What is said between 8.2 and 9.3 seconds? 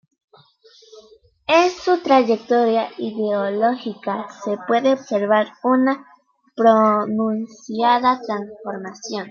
transformación.